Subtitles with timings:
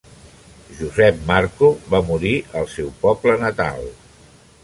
[0.77, 3.87] Josep Marco va morir al seu poble natal.